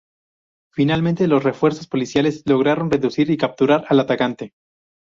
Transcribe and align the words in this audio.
Finalmente 0.73 1.27
los 1.27 1.43
refuerzos 1.43 1.85
policiales 1.85 2.41
lograron 2.47 2.89
reducir 2.89 3.29
y 3.29 3.37
capturar 3.37 3.85
al 3.87 3.99
atacante. 3.99 4.55